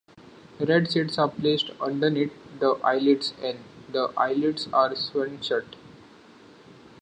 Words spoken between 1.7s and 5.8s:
underneath the eyelids and the eyelids are sewn shut.